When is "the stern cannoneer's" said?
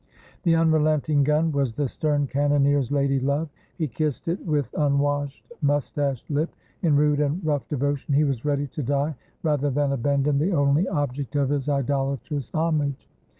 1.75-2.91